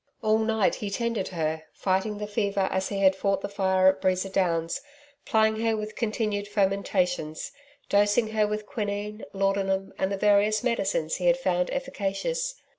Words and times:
All 0.23 0.39
night 0.39 0.73
he 0.73 0.89
tended 0.89 1.27
her, 1.27 1.65
fighting 1.73 2.17
the 2.17 2.25
fever 2.25 2.67
as 2.71 2.89
he 2.89 3.01
had 3.03 3.15
fought 3.15 3.41
the 3.41 3.47
fire 3.47 3.87
at 3.87 4.01
Breeza 4.01 4.29
Downs, 4.29 4.81
plying 5.25 5.59
her 5.59 5.77
with 5.77 5.95
continued 5.95 6.47
fomentations, 6.47 7.51
dosing 7.87 8.29
her 8.29 8.47
with 8.47 8.65
quinine, 8.65 9.23
laudanum 9.31 9.93
and 9.99 10.11
the 10.11 10.17
various 10.17 10.63
medicines 10.63 11.17
he 11.17 11.27
had 11.27 11.37
found 11.37 11.69
efficacious. 11.69 12.55